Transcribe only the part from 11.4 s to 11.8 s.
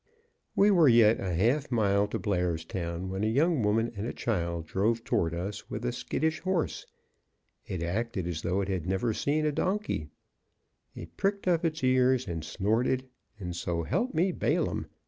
up